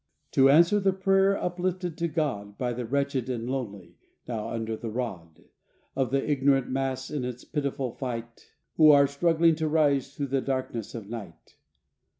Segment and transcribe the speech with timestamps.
[0.31, 4.89] To answer the prayer uplifted to God, By the wretched and lonely, now "under the
[4.89, 5.43] rod/'
[5.95, 10.41] Of the ignorant mass in its pitiful fight, Who are struggling to rise thru the
[10.41, 11.57] darkness of night.